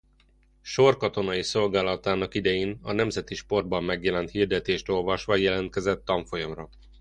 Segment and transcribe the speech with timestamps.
[0.61, 6.69] Sorkatonai szolgálatának idején a Nemzeti Sportban megjelent hirdetést olvasva jelentkezett tanfolyamra.